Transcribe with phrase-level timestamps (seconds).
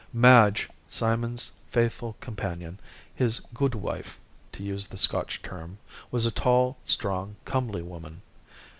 [0.13, 2.79] Madge, Simon's faithful companion,
[3.13, 4.19] his "gude wife,"
[4.51, 5.77] to use the Scotch term,
[6.09, 8.23] was a tall, strong, comely woman.